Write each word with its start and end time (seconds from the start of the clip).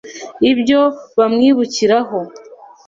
ibyo 0.51 0.81
bamwibukiraho 1.17 2.19